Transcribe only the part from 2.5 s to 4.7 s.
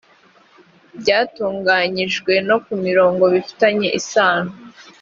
ku mirimo bifitanye isano